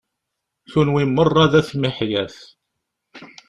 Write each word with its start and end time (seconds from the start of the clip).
Kunwi 0.71 1.03
meṛṛa 1.07 1.45
d 1.51 1.53
at 1.59 1.69
miḥyaf. 1.81 2.35